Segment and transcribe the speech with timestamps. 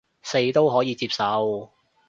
[0.23, 1.69] 四都可接受